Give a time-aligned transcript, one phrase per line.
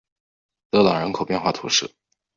[0.71, 1.91] 勒朗人口变化图示